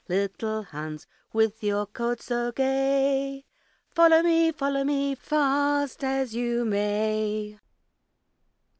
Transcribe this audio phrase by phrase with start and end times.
[0.09, 3.45] Little Hans, with your coat so gay,
[3.91, 7.59] Follow me, follow me, fast as you may."